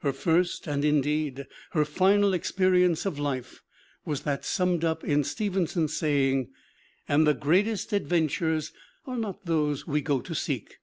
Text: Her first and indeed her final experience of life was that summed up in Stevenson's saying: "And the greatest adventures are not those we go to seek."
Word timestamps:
Her 0.00 0.12
first 0.12 0.66
and 0.66 0.84
indeed 0.84 1.46
her 1.70 1.86
final 1.86 2.34
experience 2.34 3.06
of 3.06 3.18
life 3.18 3.62
was 4.04 4.24
that 4.24 4.44
summed 4.44 4.84
up 4.84 5.02
in 5.04 5.24
Stevenson's 5.24 5.96
saying: 5.96 6.50
"And 7.08 7.26
the 7.26 7.32
greatest 7.32 7.94
adventures 7.94 8.74
are 9.06 9.16
not 9.16 9.46
those 9.46 9.86
we 9.86 10.02
go 10.02 10.20
to 10.20 10.34
seek." 10.34 10.80